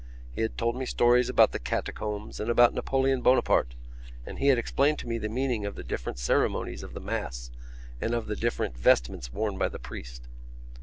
[0.33, 3.75] He had told me stories about the catacombs and about Napoleon Bonaparte,
[4.25, 7.51] and he had explained to me the meaning of the different ceremonies of the Mass
[8.01, 10.27] and of the different vestments worn by the priest.